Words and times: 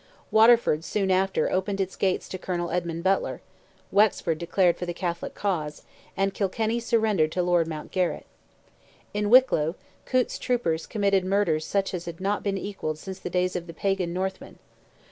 Waterford 0.31 0.83
soon 0.83 1.11
after 1.11 1.51
opened 1.51 1.79
its 1.79 1.95
gates 1.95 2.27
to 2.29 2.39
Colonel 2.39 2.71
Edmund 2.71 3.03
Butler; 3.03 3.39
Wexford 3.91 4.39
declared 4.39 4.75
for 4.75 4.87
the 4.87 4.95
Catholic 4.95 5.35
cause, 5.35 5.83
and 6.17 6.33
Kilkenny 6.33 6.79
surrendered 6.79 7.31
to 7.33 7.43
Lord 7.43 7.67
Mountgarret. 7.67 8.25
In 9.13 9.29
Wicklow, 9.29 9.75
Coote's 10.07 10.39
troopers 10.39 10.87
committed 10.87 11.23
murders 11.23 11.67
such 11.67 11.93
as 11.93 12.05
had 12.05 12.19
not 12.19 12.41
been 12.41 12.57
equalled 12.57 12.97
since 12.97 13.19
the 13.19 13.29
days 13.29 13.55
of 13.55 13.67
the 13.67 13.75
Pagan 13.75 14.11
Northmen. 14.11 14.57